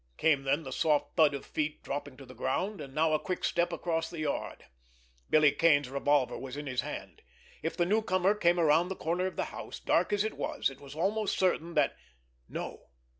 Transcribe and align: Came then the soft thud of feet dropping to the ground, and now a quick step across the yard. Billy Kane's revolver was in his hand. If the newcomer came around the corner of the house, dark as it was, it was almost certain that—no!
Came 0.17 0.45
then 0.45 0.63
the 0.63 0.71
soft 0.71 1.15
thud 1.15 1.35
of 1.35 1.45
feet 1.45 1.83
dropping 1.83 2.17
to 2.17 2.25
the 2.25 2.33
ground, 2.33 2.81
and 2.81 2.95
now 2.95 3.13
a 3.13 3.19
quick 3.19 3.43
step 3.43 3.71
across 3.71 4.09
the 4.09 4.21
yard. 4.21 4.65
Billy 5.29 5.51
Kane's 5.51 5.91
revolver 5.91 6.39
was 6.39 6.57
in 6.57 6.65
his 6.65 6.81
hand. 6.81 7.21
If 7.61 7.77
the 7.77 7.85
newcomer 7.85 8.33
came 8.33 8.59
around 8.59 8.89
the 8.89 8.95
corner 8.95 9.27
of 9.27 9.35
the 9.35 9.45
house, 9.53 9.79
dark 9.79 10.11
as 10.11 10.23
it 10.23 10.33
was, 10.33 10.71
it 10.71 10.79
was 10.81 10.95
almost 10.95 11.37
certain 11.37 11.75
that—no! 11.75 12.87